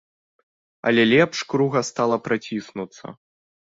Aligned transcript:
Але 0.87 1.05
лепш 1.13 1.45
круга 1.53 1.79
стала 1.93 2.23
праціснуцца. 2.29 3.19